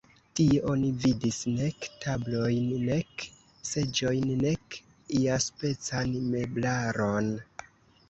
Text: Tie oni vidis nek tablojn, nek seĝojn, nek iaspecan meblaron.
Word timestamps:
Tie 0.37 0.61
oni 0.69 0.87
vidis 1.03 1.37
nek 1.57 1.87
tablojn, 2.05 2.73
nek 2.87 3.27
seĝojn, 3.75 4.27
nek 4.43 4.81
iaspecan 5.23 6.21
meblaron. 6.35 7.35